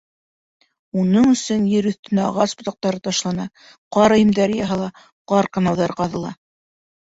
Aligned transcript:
Уның 1.01 1.27
өсөн 1.33 1.67
ер 1.73 1.87
өҫтөнә 1.91 2.23
ағас 2.29 2.55
ботаҡтары 2.61 3.03
ташлана, 3.09 3.45
ҡар 3.99 4.17
өйөмдәре 4.17 4.57
яһала, 4.63 4.89
ҡар 5.35 5.51
канауҙары 5.59 5.99
ҡаҙыла. 6.03 6.35